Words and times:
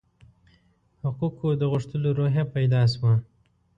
حقوقو 1.03 1.49
د 1.55 1.61
غوښتلو 1.71 2.09
روحیه 2.19 2.43
پیدا 2.55 2.81
شوه. 2.93 3.13